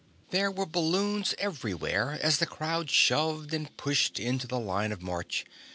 There 0.31 0.49
were 0.49 0.65
balloons 0.65 1.35
everywhere, 1.37 2.17
as 2.23 2.39
the 2.39 2.47
crowd 2.47 2.89
shoved 2.89 3.53
and 3.53 3.77
pushed 3.77 4.19
into 4.19 4.47
the 4.47 4.57
line 4.59 4.91
of 4.91 5.03
march. 5.03 5.45